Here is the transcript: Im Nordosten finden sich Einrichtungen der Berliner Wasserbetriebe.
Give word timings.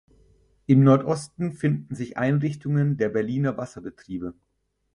Im 0.65 0.83
Nordosten 0.83 1.53
finden 1.53 1.93
sich 1.93 2.17
Einrichtungen 2.17 2.97
der 2.97 3.09
Berliner 3.09 3.55
Wasserbetriebe. 3.57 4.33